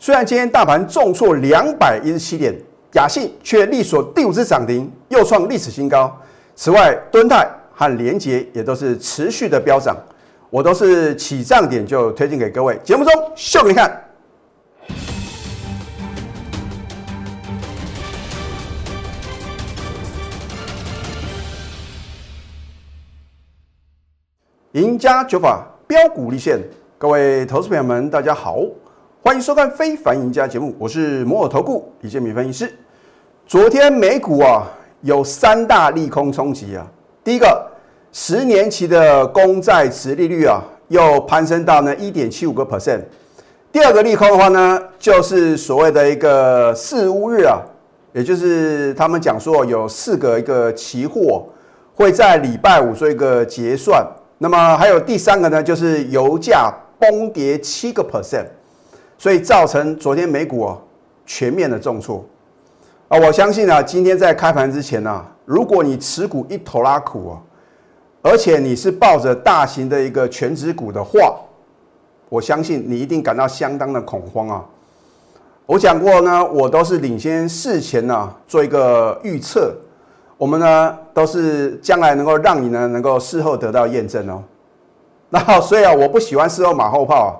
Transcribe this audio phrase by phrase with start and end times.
[0.00, 2.54] 虽然今天大盘重挫两百一十七点，
[2.92, 6.16] 雅信却力所第五次涨停，又创历史新高。
[6.54, 9.96] 此外，敦泰和联捷也都是持续的飙涨，
[10.50, 12.78] 我都是起涨点就推荐给各位。
[12.84, 14.04] 节目中秀给你看。
[24.72, 26.60] 赢家九法标股立现，
[26.98, 28.62] 各位投资朋友们，大家好，
[29.20, 32.72] 欢迎收看《非凡赢家》节目，我是摩尔投顾李建民分析师。
[33.46, 34.62] 昨天美股啊
[35.02, 36.86] 有三大利空冲击啊，
[37.24, 37.66] 第一个，
[38.12, 43.00] 十年期的公债持利率啊又攀升到呢一点七五个 percent。
[43.72, 47.60] 第二个利空的话呢，就是所谓的一个四乌日啊，
[48.12, 51.44] 也就是他们讲说有四个一个期货
[51.92, 54.06] 会在礼拜五做一个结算。
[54.38, 58.46] 那么还有第三个呢，就是油价崩跌七个 percent，
[59.18, 60.78] 所以造成昨天美股啊
[61.26, 62.24] 全面的重挫
[63.08, 63.18] 啊。
[63.18, 67.42] 我相信啊，今天在开盘之前呢，如果你持股一头拉苦啊，
[68.22, 71.34] 而且你是抱着大型的一个全指股的话，
[72.28, 74.64] 我相信你一定感到相当的恐慌啊。
[75.66, 79.74] 我讲过呢，我都是领先事前呢做一个预测。
[80.38, 84.40] 我们呢都是将来能够让你呢能够事后得到验证哦。
[85.30, 87.30] 那所以啊，我不喜欢事后马后炮啊，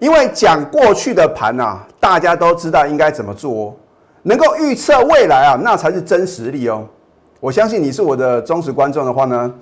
[0.00, 3.74] 因为讲过去的盘啊，大家都知道应该怎么做哦。
[4.22, 6.84] 能够预测未来啊，那才是真实力哦。
[7.38, 9.54] 我相信你是我的忠实观众的话呢，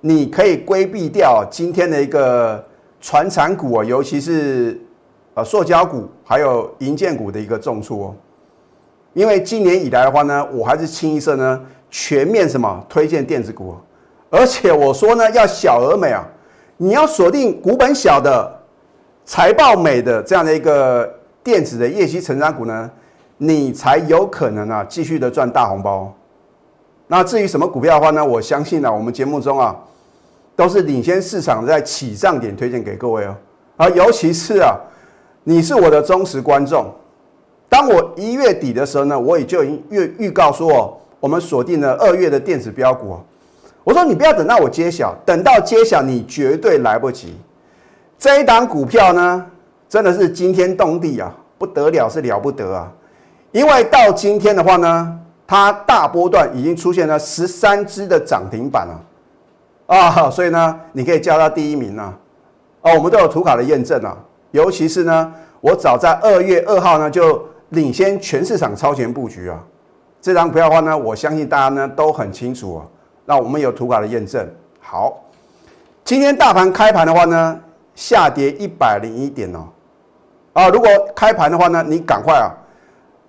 [0.00, 2.62] 你可以规避掉今天的一个
[3.00, 4.80] 传产股啊，尤其是
[5.34, 8.14] 呃塑胶股还有银建股的一个重挫哦。
[9.14, 11.60] 因为今年以来的话呢，我还是清一色呢。
[11.94, 13.76] 全面什么推荐电子股，
[14.30, 16.26] 而且我说呢，要小而美啊，
[16.78, 18.50] 你要锁定股本小的、
[19.32, 21.10] 财报美的这样的一个
[21.42, 22.90] 电子的业绩成长股呢，
[23.38, 26.12] 你才有可能啊继续的赚大红包。
[27.06, 29.74] 那至于什么股票的话呢，我相信呢，我们节目中啊
[30.54, 33.34] 都是领先市场在起涨点推荐给各位哦。
[33.78, 34.76] 而尤其是啊，
[35.44, 36.92] 你是我的忠实观众，
[37.70, 41.00] 当我一月底的时候呢，我也就已经预预告说。
[41.20, 43.18] 我们锁定了二月的电子标股
[43.82, 47.34] 我说你不要等到我揭晓，等到揭晓你绝对来不及。
[48.22, 49.44] 这一档股票呢，
[49.88, 52.88] 真的是惊天动地啊，不得了是了不得啊！
[53.50, 59.00] 因为到今天的话呢，它大波段已经出现了十三只的涨停板了
[59.86, 62.16] 啊，所以呢，你可以叫它第一名啊。
[62.82, 64.16] 哦，我们都有图卡的验证啊，
[64.52, 69.58] 尤其是呢，我早在二月二号呢就领先全市场超前布局啊。
[70.20, 72.86] 这张股票的话呢，我相信大家呢都很清楚啊。
[73.24, 74.48] 那我们有图卡的验证。
[74.80, 75.12] 好，
[76.04, 77.60] 今天大盘开盘的话呢，
[77.94, 79.68] 下跌一百零一点哦。
[80.52, 82.52] 啊，如果开盘的话呢，你赶快啊，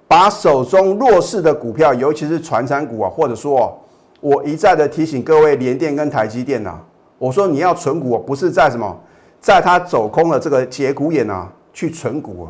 [0.08, 3.74] 把手中弱势的股票，尤其是传产股啊，或者说，哦
[4.20, 6.80] 我一再的提醒各位，联电跟台积电呐，
[7.18, 8.98] 我说你要存股，不是在什么，
[9.42, 12.46] 在它走空的这个节骨眼啊，去存股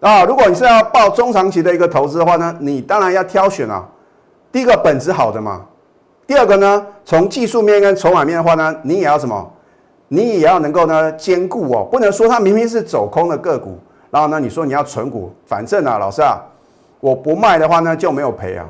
[0.00, 0.10] 啊。
[0.10, 3.88] 啊，如果你是要报中长期的一个投资的话呢，你当然要挑选啊。
[4.50, 5.64] 第一个本质好的嘛，
[6.26, 9.52] 第二个呢，从技术面跟筹码面的话呢，你也要什么？
[10.12, 13.78] 你也要能够呢兼顾哦，不能说它明明是走空的个股，
[14.10, 16.42] 然后呢你说你要存股，反正啊，老师啊，
[16.98, 18.66] 我不卖的话呢就没有赔啊。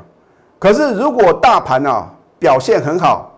[0.59, 2.07] 可是如果大盘啊
[2.37, 3.31] 表现很好，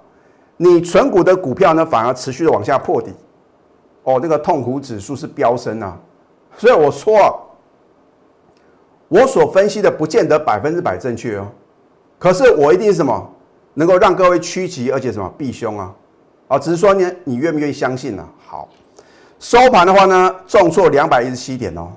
[0.57, 3.13] 你存股的股票呢反而持续的往下破底，
[4.03, 5.97] 哦，那个痛苦指数是飙升啊。
[6.57, 7.39] 所以我说。
[9.09, 11.45] 我所分析的不见得百分之百正确哦，
[12.17, 13.29] 可是我一定是什么
[13.75, 15.93] 能够让各位趋吉，而且什么避凶啊？
[16.47, 18.27] 啊，只是说呢，你愿不愿意相信呢？
[18.45, 18.67] 好，
[19.39, 21.87] 收盘的话呢，重挫两百一十七点哦，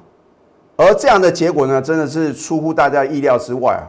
[0.76, 3.84] 而这样的结果呢，真的是出乎大家意料之外啊。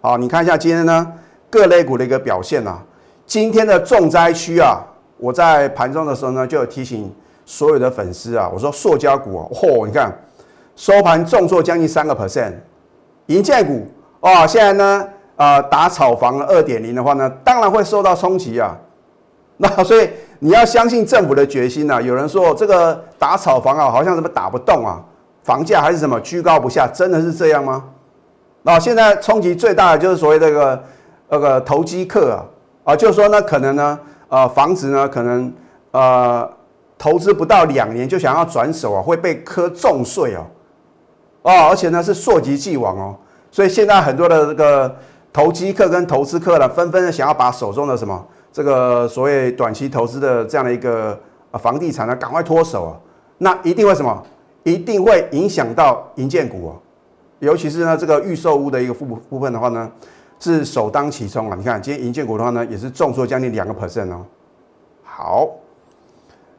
[0.00, 1.12] 好，你看一下今天呢
[1.50, 2.82] 各类股的一个表现啊，
[3.26, 4.80] 今天的重灾区啊，
[5.16, 7.12] 我在盘中的时候呢，就有提醒
[7.46, 10.12] 所有的粉丝啊，我说塑胶股哦，嚯，你看。
[10.76, 12.52] 收盘重挫将近三个 percent，
[13.26, 13.84] 银建股
[14.20, 18.78] 哦，现在呢，呃，打炒房二点零的话呢，当然会受到冲击啊。
[19.60, 20.08] 那所以
[20.38, 22.00] 你要相信政府的决心呐。
[22.00, 25.02] 有人说这个打炒房啊，好像怎么打不动啊，
[25.42, 27.84] 房价还是什么居高不下，真的是这样吗？
[28.62, 30.84] 那现在冲击最大的就是所谓这个
[31.28, 32.44] 那个投机客啊，
[32.92, 35.52] 啊，就是说呢，可能呢，呃，房子呢，可能
[35.90, 36.48] 呃，
[36.96, 40.46] 投资不到两年就想要转手啊，会被科重税哦。
[41.42, 43.16] 哦，而且呢是溯及既往哦，
[43.50, 44.96] 所以现在很多的这个
[45.32, 48.24] 投机客跟投资客呢，纷纷的想要把手中的什么
[48.58, 51.16] 这个所谓短期投资的这样的一个
[51.60, 52.98] 房地产呢，赶快脱手啊，
[53.38, 54.20] 那一定会什么？
[54.64, 56.74] 一定会影响到银建股啊，
[57.38, 59.88] 尤其是呢这个预售屋的一个部部分的话呢，
[60.40, 61.54] 是首当其冲啊。
[61.56, 64.26] 你看今天银建股的话呢，也是重挫将近两个 percent 哦。
[65.04, 65.48] 好，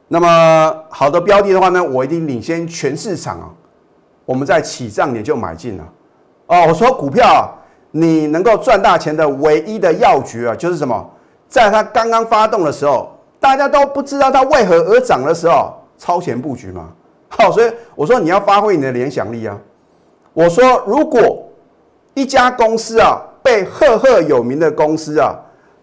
[0.07, 3.50] 那么好的标的的话呢，我一定领先全市场啊。
[4.24, 5.84] 我们在起涨点就买进了
[6.46, 6.66] 哦。
[6.66, 7.51] 我说股票啊，
[7.92, 11.06] 你能够赚大钱的唯一的要诀啊，就是什么？
[11.50, 16.90] 在它刚刚发动的时候，大家都不知道它为何而涨的时候，超前布局嘛。
[17.28, 19.60] 好，所以我说你要发挥你的联想力啊。
[20.34, 21.44] 我说如果
[22.13, 25.36] 一家公司啊，被赫赫有名的公司啊，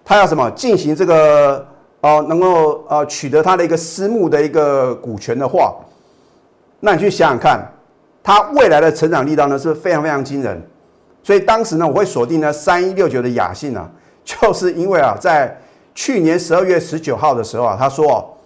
[0.05, 1.67] 它要什么进行这个
[2.01, 5.75] 哦，能够呃取得它的一个私募的一个股权的话，
[6.81, 7.73] 那你去想想看。
[8.23, 10.61] 它未来的成长力道呢是非常非常惊人，
[11.23, 13.89] 所以当时呢我会锁定呢三一六九的雅信啊，
[14.27, 15.57] 就是因为啊在
[15.95, 18.37] 去年十二月十九号的时候啊，他说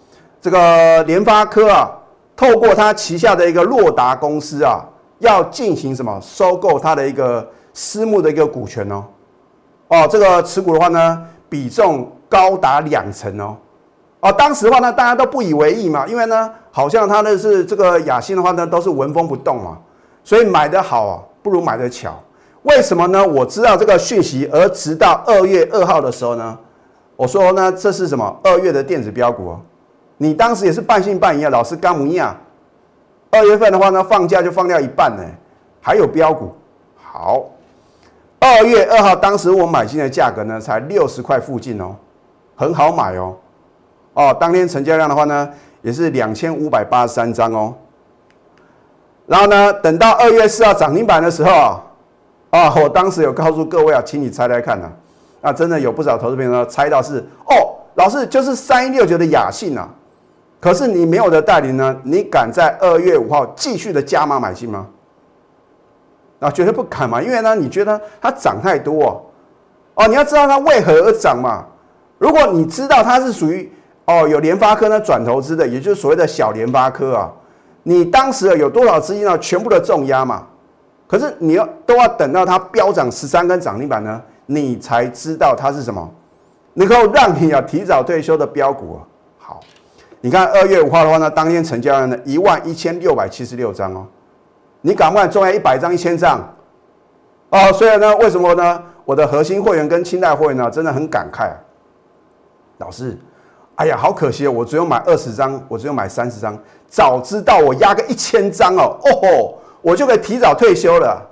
[0.40, 1.90] 这个联发科啊
[2.36, 4.84] 透过他旗下的一个洛达公司啊
[5.18, 9.04] 要进行什么收购他的一个私募的一个股权哦，
[9.88, 13.56] 哦这个持股的话呢比重高达两成哦。
[14.20, 19.78] 哦，当时的话呢，大家都不以为意嘛，因为呢，好像他的是这个雅信的话呢，都是纹风不动嘛，
[20.22, 22.20] 所以买的好啊，不如买的巧。
[22.62, 23.26] 为什么呢？
[23.26, 26.58] 我知道这个讯息，而直到二月二号的时候呢，
[27.16, 28.38] 我说呢，这是什么？
[28.44, 29.60] 二月的电子标股哦，
[30.18, 32.36] 你当时也是半信半疑啊，老师干不亚。
[33.30, 35.22] 二月份的话呢，放假就放掉一半呢，
[35.80, 36.52] 还有标股。
[36.96, 37.44] 好，
[38.38, 41.96] 二月二号当时我买进的价格呢，才六十块附近哦，
[42.56, 43.34] 很好买哦。
[44.12, 45.48] 哦，当天成交量的话呢，
[45.80, 47.74] 也是两千五百八十三张哦。
[49.26, 51.80] 然后呢，等到二月四号涨停板的时候
[52.50, 54.90] 啊，我当时有告诉各位啊，请你猜猜看呐，
[55.40, 59.88] 啊，真的有不少投资朋友猜到是哦，老师就是三一六九的雅信啊。
[60.60, 64.86] 可是你没有的代理呢，你敢在二月五号继续的加码买进吗？
[66.40, 69.22] 啊，绝对不敢嘛，因为呢，你觉得它涨太多哦，
[69.94, 71.64] 哦，你要知道它为何而涨嘛。
[72.18, 73.72] 如果你知道它是属于
[74.06, 77.30] 哦，有联发科呢转投资的，也就是所谓的小联发科啊。
[77.84, 79.38] 你当时有多少资金呢？
[79.38, 80.46] 全部的重压嘛。
[81.10, 86.08] 可是你要都要等到它飙涨十三根涨停板呢，你才知道它是什么，
[86.74, 88.98] 能够让你啊提早退休的标股啊。
[89.36, 89.60] 好，
[90.20, 94.06] 你看二月五号的话呢，当天成交量呢一万一千六百七十六张哦。
[94.82, 96.38] 你敢不敢重压一百张、一千张？
[97.50, 98.80] 哦，所以呢，为什么呢？
[99.04, 101.50] 我的核心会员跟清代会员呢，真的很感慨，
[102.78, 103.18] 老师。
[103.74, 104.52] 哎呀，好可惜哦！
[104.52, 106.56] 我只有买二十张，我只有买三十张。
[106.86, 111.26] 早知道我压个一千张哦，哦吼，我就可以提早退休了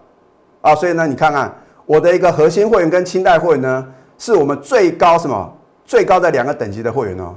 [0.61, 0.75] 啊！
[0.75, 1.55] 所以呢，你看看
[1.87, 3.87] 我的一个核心会员跟清代会员呢，
[4.19, 5.53] 是我们最高什么
[5.85, 7.35] 最高的两个等级的会员哦。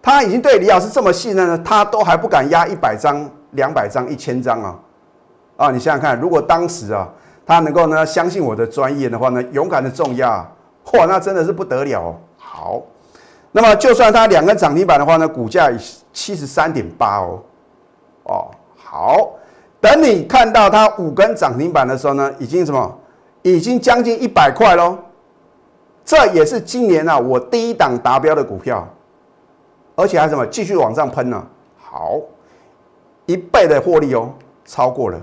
[0.00, 4.78] 他已经对李老师这么信任了，他都还不敢压一百张、两百张、一千张啊！
[5.56, 7.08] 啊，你想想看，如果当时啊，
[7.46, 10.46] 他能够呢相信我的专业的话呢，勇敢的重压，
[10.92, 12.16] 哇，那真的是不得了哦。
[12.36, 12.82] 好。
[13.56, 15.70] 那么，就算他两个涨停板的话呢，股价
[16.12, 17.38] 七十三点八哦，
[18.24, 19.30] 哦，好，
[19.84, 22.98] 等你看到它五根涨停板的时候呢，已经什么？
[23.42, 24.96] 已经将近一百块喽。
[26.06, 28.88] 这也是今年啊我第一档达标的股票，
[29.94, 31.46] 而且还什么继续往上喷呢？
[31.76, 32.18] 好，
[33.26, 34.32] 一倍的获利哦，
[34.64, 35.20] 超过了。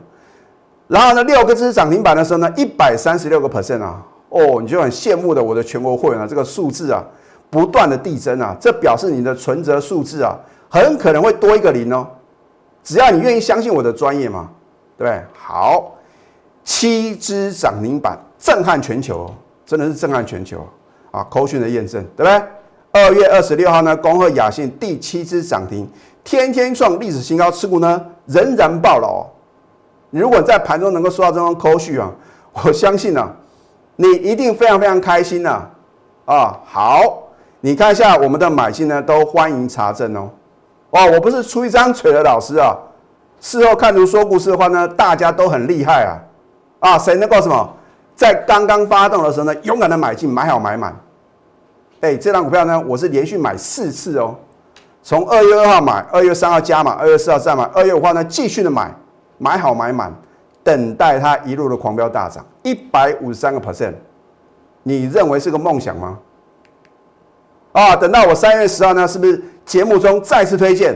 [0.87, 7.03] 然后呢，六个只涨停板的时候呢，一百三十六个 percent 啊，哦，你就很羡慕的我的全国会员啊，这个数字啊。
[7.49, 10.37] 不断的递增啊，这表示你的存折数字啊，
[10.69, 12.07] 很可能会多一个零哦。
[12.83, 14.49] 只要你愿意相信我的专业嘛，
[14.97, 15.23] 对不对？
[15.33, 15.91] 好，
[16.63, 19.31] 七只涨停板震撼全球，
[19.65, 20.67] 真的是震撼全球
[21.11, 21.23] 啊！
[21.29, 22.41] 口讯的验证，对不对？
[22.91, 25.87] 二月二十六号呢，恭贺雅信第七只涨停，
[26.23, 29.25] 天天创历史新高，持股呢仍然爆牢。
[30.09, 32.11] 你如果在盘中能够收到这张口讯啊，
[32.65, 33.31] 我相信呢，
[33.95, 35.69] 你一定非常非常开心呐！
[36.25, 37.17] 啊，好。
[37.63, 40.27] 你看一下我们的买进呢，都欢迎查证哦。
[40.91, 42.77] 哦，我不是出一张嘴的老师啊。
[43.39, 46.13] 事后看图说故事的话呢，大家都很厉害啊。
[46.79, 47.73] 啊，谁能够什么，
[48.15, 50.95] 在刚刚发动的时候呢，勇敢的买进，买好买满。
[52.01, 54.35] 哎，这张股票呢，我是连续买四次哦。
[55.03, 58.93] 从二月二号买，二月三号加码，二月四号再买，二月五号呢继续的买，
[59.37, 60.13] 买好买满，
[60.63, 63.93] 等待它一路的狂飙大涨，一百五十三个 percent。
[64.83, 66.19] 你认为是个梦想吗？
[67.71, 70.95] 啊，等到我三月十号呢，是不是节目中再次推荐？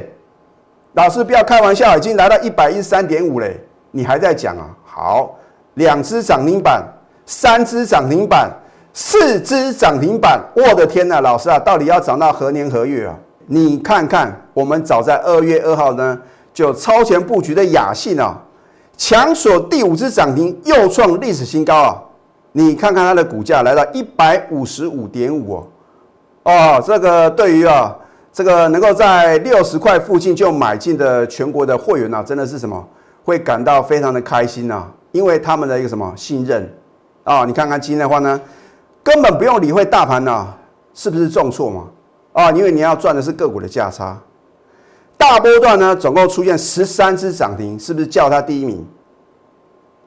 [0.94, 3.60] 老师不要开玩笑，已经来到一百一十三点五嘞，
[3.92, 4.70] 你还在讲啊？
[4.84, 5.36] 好，
[5.76, 6.84] 两只涨停板，
[7.26, 8.50] 三只涨停板，
[8.94, 13.16] 四只涨停板，我的天呐，老师啊，到底要涨到何年何月啊？
[13.48, 16.20] 你看看，我们早在二月二号呢，
[16.54, 18.38] 就超前布局的雅信啊，
[18.98, 22.02] 强锁第五只涨停，又创历史新高啊！
[22.54, 25.68] 你看看它的股价来到一百五十五点五哦，
[26.46, 27.96] 哦，这个对于啊，
[28.32, 32.88] 这个能够在六十块附近就买进的全国的会员呐，真的是什么
[33.24, 36.72] 会感到非常的开心呐，因为他们的一个什么信任
[37.24, 37.46] 啊！
[37.46, 38.40] 你看看今天的话呢，
[39.04, 40.48] 根本不用理会大盘呐，
[40.94, 41.88] 是不是重挫嘛？
[42.34, 44.16] 啊，因为你要赚的是个股的价差。
[45.18, 48.86] 大波段呢，总共出现十三只涨停，是不是叫它第一名？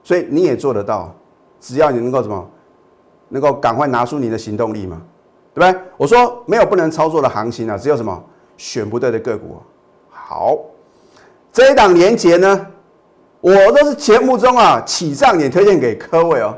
[0.04, 1.12] 所以你也做得到，
[1.58, 2.48] 只要你能够什么，
[3.30, 5.02] 能够赶快拿出你的行动力嘛，
[5.58, 5.80] 对不对？
[5.96, 8.22] 我说没有不能操作的行情啊，只有什么
[8.56, 9.60] 选不对的个股。
[10.08, 10.56] 好，
[11.52, 12.66] 这一档连结呢，
[13.40, 16.56] 我都是节目中啊起涨点推荐给各位哦。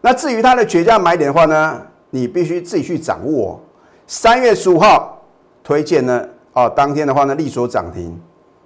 [0.00, 1.80] 那至于它的绝佳买点的话呢，
[2.10, 3.60] 你必须自己去掌握。
[4.06, 5.22] 三月十五号
[5.62, 6.26] 推荐呢。
[6.52, 8.20] 哦，当天的话呢，利索涨停，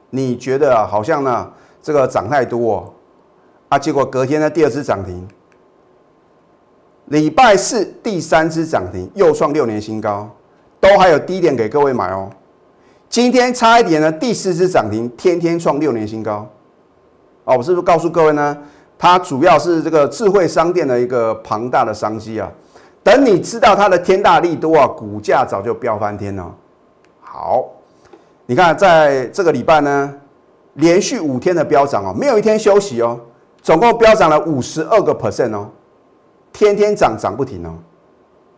[0.08, 2.92] 你觉得，好像呢，这个涨太多哦，
[3.68, 5.28] 啊，结果隔天呢，第二次涨停，
[7.06, 10.28] 礼拜四第三只涨停，又创六年新高，
[10.80, 12.30] 都还有低点给各位买哦。
[13.08, 16.48] 今天差一点呢，第四只涨停，天天创六年新高，
[17.44, 18.56] 哦，我是不是告诉各位呢？
[18.96, 22.50] 它主要是这个智慧商店的一个庞大的商机啊。
[23.02, 26.54] 等你知道它的天大力多啊，股价早就飙翻天了。
[27.20, 27.66] 好，
[28.46, 30.14] 你看在这个礼拜呢，
[30.74, 33.20] 连续五天的飙涨哦，没有一天休息哦，
[33.60, 35.68] 总共飙涨了五十二个 percent 哦，
[36.54, 37.74] 天天涨涨不停哦，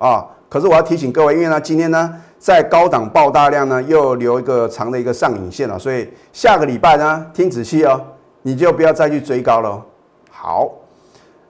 [0.06, 0.26] 啊！
[0.50, 7.98] 可是我要提醒各位，因为呢，今天呢，在高档爆大量呢，又留一个长的一个上影线了，所以下个礼拜呢，听仔细哦，
[8.42, 9.82] 你就不要再去追高了。
[10.30, 10.70] 好，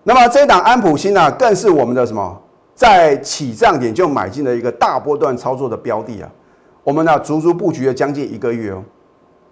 [0.05, 2.41] 那么这一档安普新呢，更是我们的什么，
[2.77, 6.31] 在起涨点就买进的一个大波段操作的标的啊。
[6.85, 8.81] 我们呢，足足布局了将近一个月哦，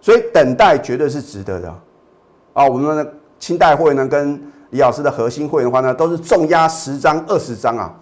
[0.01, 1.75] 所以等待绝对是值得的
[2.53, 2.65] 啊！
[2.67, 4.41] 我们的清代会呢，跟
[4.75, 7.95] 李老师的核心会员的话呢，都是重压十张、二十张啊。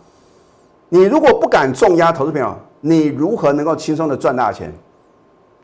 [0.89, 4.73] 你如果不敢重压，投资朋友，你如何能够轻松的赚大钱？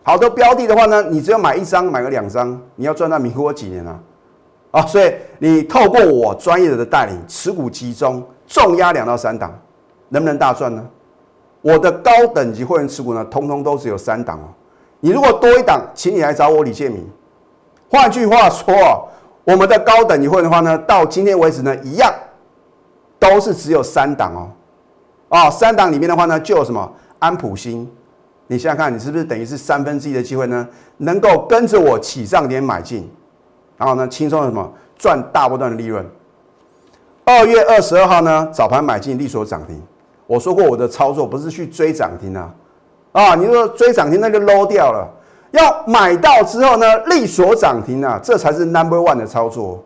[0.03, 3.99] 好多标的的话呢，你只要买一张、买个两张，你要赚到民国几年啊？
[4.71, 9.51] 啊，所以你透过我专业的带领，持股集中，重压两到三档，
[10.11, 10.87] 能不能大赚呢？
[11.63, 14.53] 我的高等级会员持股呢，通通都只有三档哦。
[15.01, 17.03] 你如果多一档，请你来找我李建明。
[17.91, 19.01] 换句话说啊，
[19.49, 22.13] 我们的高等一会的话呢，到今天为止呢，一样
[23.19, 24.51] 都是只有三档哦。
[25.31, 27.91] 啊，三档里面的话呢，就有什么安普新？
[28.47, 30.69] 你想想看，你是不是等于是三分之一的机会呢？
[30.99, 33.11] 能够跟着我起涨点买进，
[33.79, 36.05] 然后呢，轻松的什么赚大波段的利润。
[37.25, 39.83] 二月二十二号呢，早盘买进，利索涨停。
[40.27, 42.55] 我说过我的操作不是去追涨停啊，
[43.13, 45.09] 啊，你说追涨停那就 low 掉了，
[45.53, 49.83] 要买到之后呢，力所涨停啊，这才是 number one 的操作。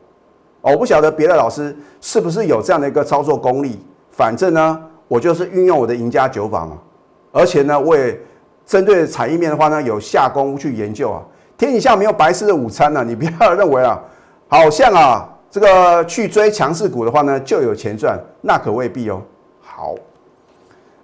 [0.60, 6.78] 我不晓得别的老师是不是有这样的一个操作功力，反正呢，我就是运用我的赢家九法嘛，
[7.32, 8.18] 而且呢，我也
[8.64, 11.22] 针对产业面的话呢，有下功夫去研究啊。
[11.58, 14.00] 天底下没有白吃的午餐呢，你不要认为啊，
[14.48, 19.20] 好像啊，这个去追强势股的话呢，就有钱赚，那可未必哦。
[19.60, 19.94] 好。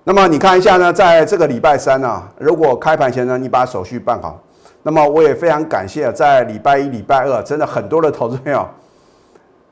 [0.04, 4.40] 那么你看一下呢，在这个礼拜三呢，如果开盘前呢，你把手续办好，
[4.82, 8.66] 那么我也非常感谢在礼拜一、礼拜二，真的很多的投资朋友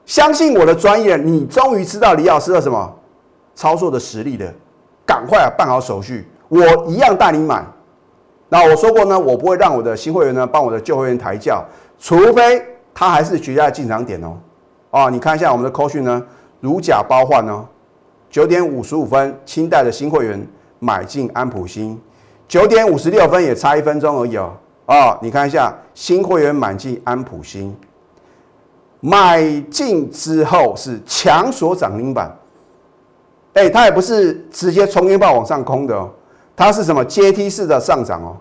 [0.04, 2.94] 相信我的专业，你终于知道李老师的什么
[3.54, 4.52] 操作的实力的，
[5.04, 7.64] 赶快啊办好手续，我一样带你买。
[8.48, 11.64] 那我说过呢，我不会让我的新会员呢帮我的旧会员抬轿，
[11.98, 12.62] 除非
[12.94, 14.36] 他还是绝佳进场点哦。
[14.90, 16.22] 哦，你看一下我们的扣讯呢，
[16.60, 17.64] 如假包换哦。
[18.28, 20.46] 九点五十五分，清代的新会员
[20.78, 21.98] 买进安普新。
[22.46, 24.52] 九点五十六分也差一分钟而已哦。
[24.86, 27.76] 啊，你看一下，新会员买进安普新，
[29.00, 32.34] 买进之后是强锁涨停板。
[33.54, 36.08] 哎，它也不是直接冲天炮往上空的哦，
[36.54, 38.36] 它是什么阶梯式的上涨哦。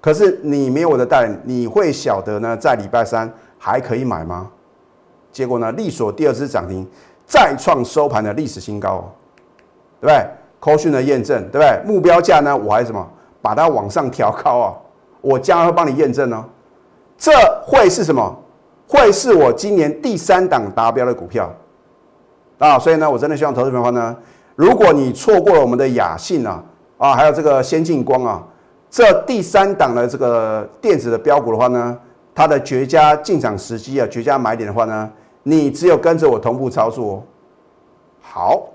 [0.00, 2.56] 可是你没有我的带领，你会晓得呢？
[2.56, 4.50] 在礼拜三还可以买吗？
[5.30, 6.86] 结果呢，利索第二次涨停，
[7.26, 9.04] 再创收盘的历史新高哦。
[10.00, 10.26] 对不对？
[10.58, 11.80] 科讯的验证，对不对？
[11.84, 12.56] 目标价呢？
[12.56, 13.06] 我还什么？
[13.40, 14.74] 把它往上调高啊！
[15.22, 16.44] 我将会帮你验证哦。
[17.16, 17.32] 这
[17.64, 18.38] 会是什么？
[18.86, 21.50] 会是我今年第三档达标的股票
[22.58, 22.78] 啊！
[22.78, 24.14] 所以呢，我真的希望投资朋友呢，
[24.54, 26.62] 如果你错过了我们的雅信啊，
[26.98, 28.44] 啊，还有这个先进光啊，
[28.90, 31.98] 这第三档的这个电子的标股的话呢，
[32.34, 35.10] 它的绝佳进场时机啊，绝佳买点的话呢，
[35.44, 37.22] 你只有跟着我同步操作哦。
[38.20, 38.68] 好。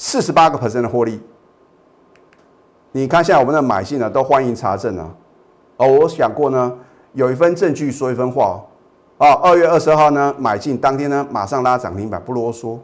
[0.00, 1.20] 四十八个 percent 的获利，
[2.92, 5.10] 你看现在我们的买信呢，都欢迎查证啊。
[5.78, 6.72] 哦，我想过呢，
[7.14, 9.26] 有一份证据说一份话哦。
[9.26, 12.78] 啊，二月二十二号呢买进，当天呢马上拉涨停板，不啰嗦。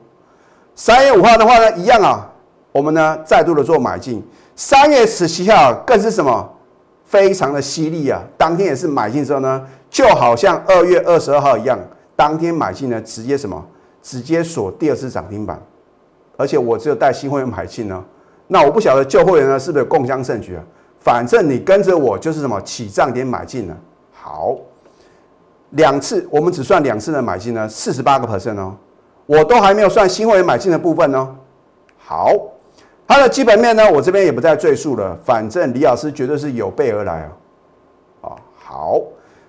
[0.74, 2.28] 三月五号的话呢，一样啊，
[2.72, 4.20] 我们呢再度的做买进。
[4.56, 6.48] 三月十七号更是什么，
[7.04, 8.22] 非常的犀利啊！
[8.36, 11.78] 当天也是买进之后呢，就好像二月二十二号一样，
[12.14, 13.64] 当天买进呢，直接什么，
[14.02, 15.60] 直接锁第二次涨停板。
[16.36, 18.04] 而且我只有带新会员买进呢，
[18.46, 20.62] 那我不晓得旧会员呢是不是有共襄盛举啊？
[21.04, 23.76] 反正你跟着我就是什么起涨点买进了。
[24.14, 24.56] 好，
[25.73, 28.75] 两次我们只算两次的买进呢，四十八个 percent 哦。
[29.26, 31.37] 我都还没有算新会员买进的部分呢。
[31.99, 32.32] 好，
[33.06, 35.14] 它的基本面呢，我这边也不再赘述了。
[35.23, 37.28] 反正李老师绝对是有备而来啊。
[38.23, 38.99] 啊，好，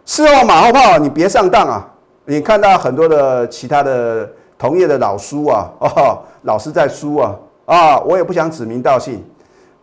[0.06, 1.90] 事后马后炮，你别上当啊！
[2.26, 7.36] 你看到很多的其他的同业的老叔啊，哦，老师在输啊，
[7.66, 9.24] 啊，我也不想指名道姓。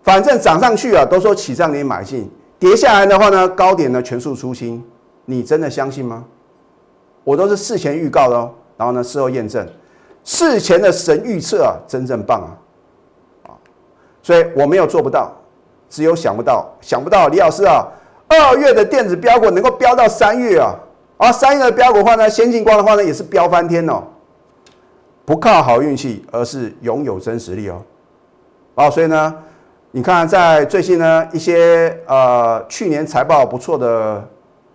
[0.03, 4.83] 反正涨上去啊，都说起涨点买进，跌下来的话呢，高点呢全数出清。
[5.25, 6.25] 你真的相信吗？
[7.23, 9.67] 我都是事前预告的哦，然后呢，事后验证。
[10.25, 12.51] 事前的神预测啊，真正棒啊！
[13.49, 13.51] 啊，
[14.23, 15.33] 所以我没有做不到，
[15.89, 17.87] 只有想不到，想不到李老师啊，
[18.29, 20.75] 二月的电子标股能够飙到三月啊，
[21.17, 24.03] 而三月的标股的话呢，先进光的话呢，也是飙翻天哦。
[25.25, 27.81] 不靠好运气，而是拥有真实力哦。
[28.75, 29.35] 啊，所以呢，
[29.95, 34.27] 你看在最近呢，一些呃去年财报不错的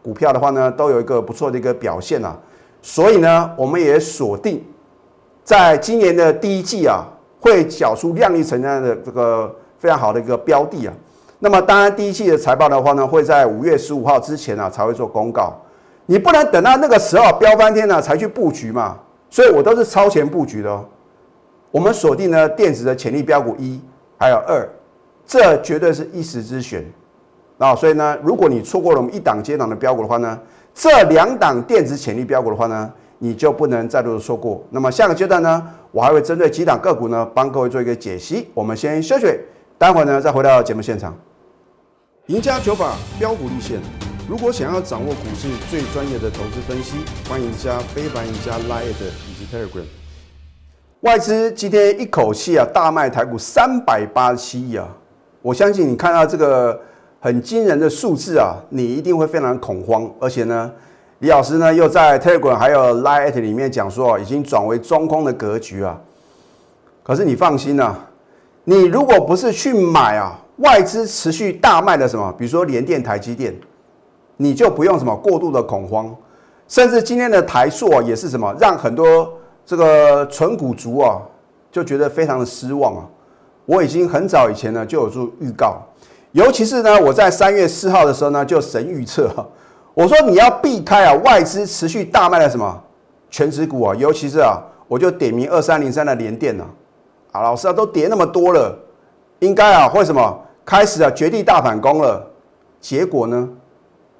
[0.03, 2.37] 股票的话呢，都有一个不错的一个表现啊。
[2.83, 4.63] 所以呢，我们也锁定。
[5.43, 7.03] 在今年的第一季啊，
[7.41, 10.93] 会缴出量丽成长的这个非常好的一个标的啊。
[11.39, 15.51] 那么当然，第一季的财报的话呢，会在五月十五号之前呢才会做公告。
[16.05, 18.95] 你不能等到那个时候飙翻天了才去布局嘛。
[19.31, 20.85] 所以我都是超前布局的哦。
[21.71, 23.81] 我们锁定了电子的潜力标股一
[24.19, 24.69] 还有二，
[25.27, 26.83] 这绝对是一时之选
[27.59, 27.75] 啊。
[27.75, 30.39] 所以呢，如果你错过了我们一档接档的标股的话呢，
[30.73, 32.91] 这两档电子潜力标股的话呢。
[33.19, 34.63] 你就不能再度的错过。
[34.69, 38.47] 那么下个阶段呢，我还会针对几档个股呢，帮各位做一个解析。
[38.53, 39.25] 我们先休息，
[39.75, 41.17] 待会儿呢再回到节目现场。
[42.27, 43.79] 赢家九法标股立线，
[44.29, 46.97] 如果想要掌握股市最专业的投资分析，
[47.27, 49.85] 欢迎加非凡、赢家 Line 以及 Telegram。
[51.01, 54.87] 外资今天一口气啊大卖台股三百八十七亿啊，
[55.47, 56.77] 我相信你看到这个
[57.21, 60.69] 很惊人的数字啊，你一定会非常恐慌，而且呢。
[61.19, 65.97] 李老师呢，又在 Telegram 还有 Line 里面讲说，已经转为中空的格局啊。
[67.01, 67.97] 可是你放心啊，
[68.65, 73.55] 你如果不是去买啊，外资持续大卖的什么，比如说联电、台积电，
[74.35, 76.13] 你就不用什么过度的恐慌。
[76.67, 79.33] 甚至今天的台塑也是什么，让很多
[79.65, 81.21] 这个纯股族啊，
[81.71, 83.07] 就觉得非常的失望啊。
[83.67, 85.81] 我已经很早以前呢就有做预告，
[86.31, 89.29] 尤其是呢，我在三月四号的时候呢，就神预测。
[89.93, 92.81] 我说你要避开啊，外资持续大卖的什么？
[93.29, 96.63] 全指股啊，尤其是啊，我就点名二三零三的联电呐，
[97.33, 98.73] 啊，老师啊，都跌那么多了，
[99.39, 100.39] 应该啊，会什么？
[100.63, 102.25] 开始啊绝地大反攻了？
[102.79, 103.49] 结果呢？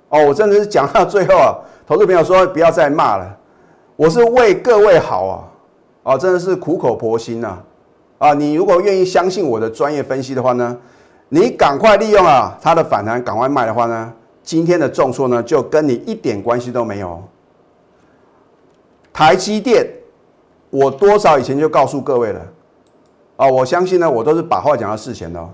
[0.10, 1.56] 哦，我真的是讲到最后啊，
[1.86, 3.38] 投资朋友说不要再骂了，
[3.96, 7.64] 我是为各位好啊，啊，真的是苦口婆心呐，啊，
[8.18, 10.76] 啊你如果愿意相信我的专业分析的话呢，
[11.30, 14.14] 你赶快利用啊它的反弹，赶快卖的话呢？
[14.44, 17.22] 今天的重挫呢，就跟你一点关系都没有。
[19.12, 19.86] 台积电，
[20.70, 22.42] 我多少以前就告诉各位了
[23.36, 25.50] 啊，我相信呢，我都是把话讲到事前的。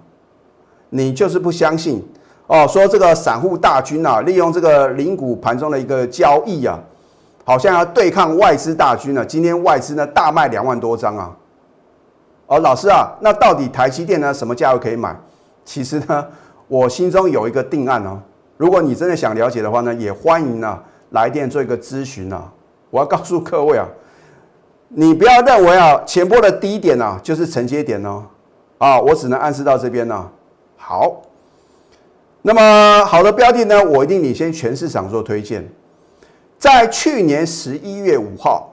[0.89, 2.08] 你就是不相信
[2.45, 6.80] 哦，说这个散户大军啊，利用这个零股盘中的一个交易啊，
[7.43, 9.26] 好像要对抗外资大军呢。
[9.26, 11.36] 今天外资呢大卖两万多张啊。
[12.54, 15.16] 哦，老师啊，那到底台积电呢什么价位可以买？
[15.66, 16.24] 其实呢，
[16.68, 18.22] 我心中有一个定案哦。
[18.58, 22.52] 如果你真的想了解的话呢，也欢迎呢来电做一个咨询啊。
[22.92, 23.88] 我要告诉各位啊，
[24.89, 28.24] 你不要认为啊前波的低点啊就是承接点哦。
[28.78, 30.30] 啊，我只能暗示到这边呢。
[30.78, 31.24] 好，
[32.44, 35.68] 那么好的标的呢，我一定领先全市场做推荐。
[36.60, 38.72] 在去年十一月五号，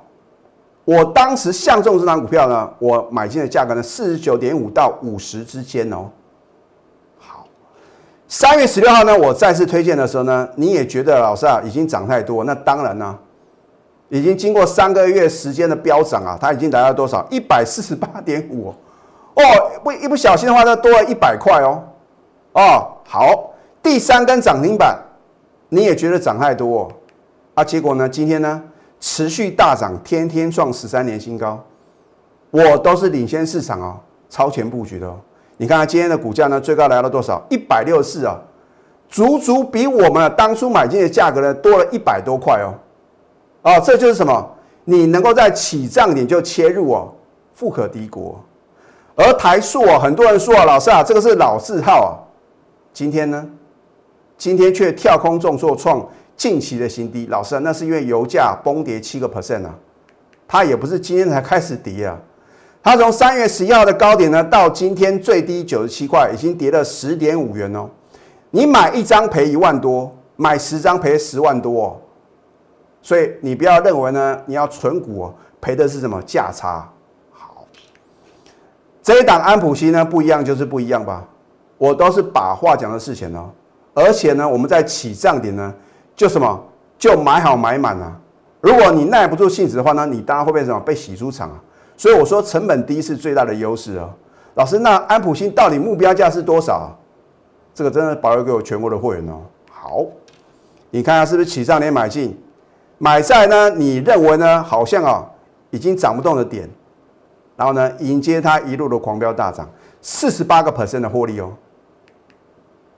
[0.90, 6.10] 我当时相中这张股票呢，我买进的价格呢四十九点五到五十之间哦。
[7.16, 7.46] 好
[8.26, 13.16] 三月十六号呢，我再次推荐的时候呢，你也觉得老师啊已经涨太多，那当然呢，
[14.08, 17.24] 已经经过三个月时间的飙涨啊，它已经达到多少？
[17.30, 18.74] 一百四十八点五
[19.34, 19.42] 哦，
[19.84, 21.84] 不一不小心的话，呢，多了一百块哦，
[22.54, 24.98] 哦，好，第三根涨停板，
[25.68, 26.90] 你也觉得涨太多
[27.54, 27.62] 啊？
[27.62, 28.60] 结果呢，今天呢
[29.00, 31.58] 持续大涨，天天创十三年新高，
[32.50, 35.18] 我都是领先市场哦，超前布局的哦。
[35.56, 37.42] 你看它今天的股价呢，最高来到多少？
[37.50, 38.38] 一百六十四啊！
[39.08, 42.72] 足足比我们当初买进的价格呢多了一百多块哦。
[43.62, 44.48] 哦，这就是什么？
[44.84, 47.12] 你能够在起涨点就切入哦，
[47.54, 48.38] 富可敌国。
[49.16, 52.10] 而台塑啊，很多人说啊，老师啊，这个是老字号啊。
[52.92, 53.46] 今天呢，
[54.38, 56.08] 今天却跳空重挫创
[56.40, 57.26] 近期的新低。
[57.26, 59.74] 老师啊，那是因为油价崩跌七个 percent 啊，
[60.48, 62.18] 它也不是今天才开始跌啊。
[62.82, 67.90] 它从三月十一号的高点呢，到今天最低九十七块，已经跌了十点五元哦。
[68.50, 72.00] 你买一张赔一万多，买十张赔十万多哦。
[73.02, 76.90] 所以你不要认为呢，你要存股哦，赔的是什么价差？
[77.32, 77.66] 好，
[79.02, 81.22] 这一档安普西呢不一样就是不一样吧？
[81.76, 83.50] 我都是把话讲的事情哦，
[83.92, 85.74] 而且呢，我们在起涨点呢，
[86.20, 86.62] 就什么
[86.98, 88.14] 就买好买满啊。
[88.60, 91.58] 如果你耐不住性子的话呢，你当然会被什么被洗出场啊。
[91.96, 94.10] 所以我说成本低是最大的优势哦。
[94.52, 96.94] 老师，那安普新到底目标价是多少？
[97.72, 99.40] 这个真的保留给我全国的会员哦。
[99.70, 100.04] 好，
[100.90, 102.38] 你看下是不是起涨点买进？
[102.98, 103.70] 买在呢？
[103.70, 104.62] 你认为呢？
[104.62, 105.24] 好像啊，
[105.70, 106.68] 已经涨不动的点，
[107.56, 109.66] 然后呢，迎接它一路的狂飙大涨，
[110.02, 111.50] 四十八个 percent 的获利哦。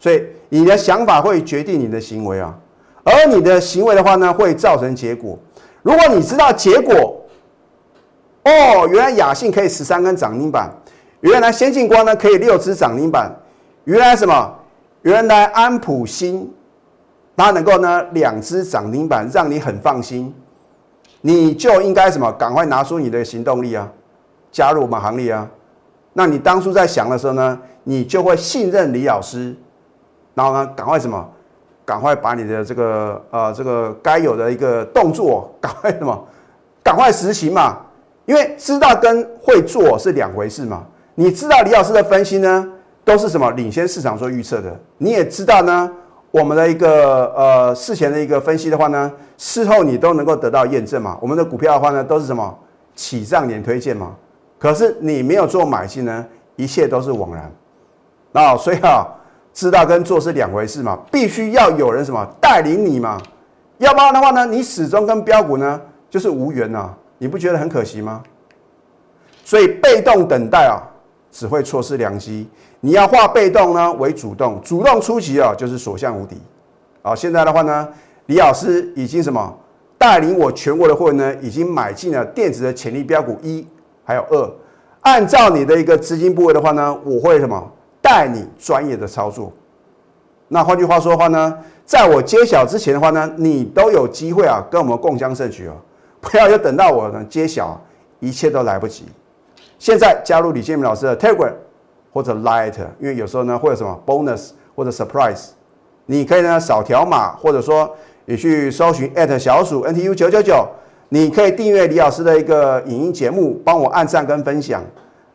[0.01, 2.59] 所以你的想法会决定你的行为啊，
[3.05, 5.39] 而你的行为的话呢，会造成结果。
[5.83, 7.21] 如果你知道结果，
[8.45, 10.71] 哦，原来雅信可以十三根涨停板，
[11.21, 13.35] 原来先进光呢可以六只涨停板，
[13.85, 14.55] 原来什么？
[15.03, 16.53] 原来安普新。
[17.35, 20.33] 它能够呢两只涨停板，让你很放心，
[21.23, 22.31] 你就应该什么？
[22.33, 23.91] 赶快拿出你的行动力啊，
[24.53, 25.49] 加入我们行列啊！
[26.13, 29.57] 那你当初在想的时候呢，你就会信任李老师，
[30.35, 31.29] 然后呢，赶快什么？
[31.93, 36.27] 赶快把你的这个呃这个该有的一个动作，赶快什么？
[36.83, 37.81] 赶快实行嘛！
[38.25, 40.87] 因为知道跟会做是两回事嘛。
[41.17, 42.67] 你知道李老师的分析呢，
[43.05, 45.93] 都是什么领先市场做预测的，你也知道呢。
[46.31, 51.19] 我们的一个呃事前的一个分析的话呢，事后你都能够得到验证嘛。
[51.21, 52.59] 我们的股票的话呢，都是什么
[52.95, 54.17] 起涨点推荐嘛。
[54.59, 56.27] 可是你没有做买进呢，
[56.57, 57.53] 一切都是枉然。
[58.33, 59.07] 那，所以啊，
[59.53, 63.21] 知道跟做是两回事嘛，必须要有人什么带领你嘛，
[63.79, 68.23] 要不然的话呢，你始终跟标股呢就是无缘呐，你不觉得很可惜吗？
[69.45, 70.81] 所以被动等待啊，
[71.31, 72.49] 只会错失良机。
[72.81, 76.41] 你要化被动呢为主动，主动出击啊，就是所向无敌。
[77.03, 77.89] 好，现在的话呢，
[78.27, 79.55] 李老师已经什么
[79.99, 83.67] 带领我全国的会员呢，已经买进了电子的潜力标股一
[84.05, 84.51] 还有二。
[85.03, 87.71] 按照你的一个资金部位的话呢，我会什么
[88.13, 89.51] 带你专业的操作。
[90.49, 95.73] 那换句话说的话呢，在我揭晓之前的话呢，你都有机会啊，跟我们共襄盛举哦。
[96.21, 97.81] 不要就等到我呢揭晓，
[98.21, 99.07] 一切都来不及。
[99.79, 101.55] 现在加入李建明老师的 Telegram。
[102.15, 105.47] 或者 light，因为有时候呢会有什么 bonus 或者 surprise，
[106.05, 107.91] 你可以呢扫条码，或者说
[108.27, 110.69] 你去搜寻 at 小鼠 NTU 九九九，
[111.09, 114.85] 你可以订阅李老师的一个影音节目，帮我按赞跟分享。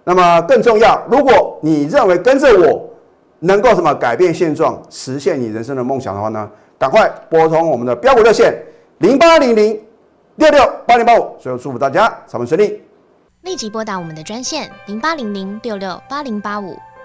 [0.08, 2.89] 那么更重要，如果你认为跟着我
[3.39, 8.58] 能够什么改变现状，实现你人生的梦想的话呢，赶快拨通我们的标股热线
[9.00, 9.78] 零八零零
[10.38, 11.36] 六六八零八五。
[11.38, 12.82] 最后祝福大家上班顺利。
[13.41, 16.78] 立即拨打我们的专线零八零零六六八零八五